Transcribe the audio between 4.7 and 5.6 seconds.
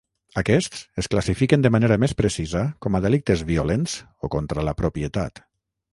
la propietat.